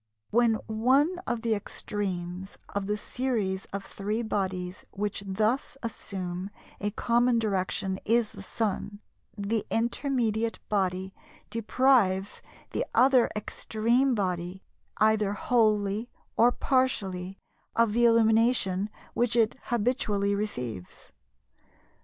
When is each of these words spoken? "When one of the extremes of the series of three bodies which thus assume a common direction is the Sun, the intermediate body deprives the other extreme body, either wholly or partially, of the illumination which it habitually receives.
"When 0.31 0.55
one 0.65 1.21
of 1.27 1.43
the 1.43 1.53
extremes 1.53 2.57
of 2.69 2.87
the 2.87 2.97
series 2.97 3.65
of 3.65 3.85
three 3.85 4.23
bodies 4.23 4.83
which 4.89 5.21
thus 5.27 5.77
assume 5.83 6.49
a 6.79 6.89
common 6.89 7.37
direction 7.37 7.99
is 8.03 8.29
the 8.29 8.41
Sun, 8.41 8.99
the 9.37 9.63
intermediate 9.69 10.57
body 10.69 11.13
deprives 11.51 12.41
the 12.71 12.83
other 12.95 13.29
extreme 13.35 14.15
body, 14.15 14.63
either 14.97 15.33
wholly 15.33 16.09
or 16.35 16.51
partially, 16.51 17.37
of 17.75 17.93
the 17.93 18.05
illumination 18.05 18.89
which 19.13 19.35
it 19.35 19.53
habitually 19.65 20.33
receives. 20.33 21.11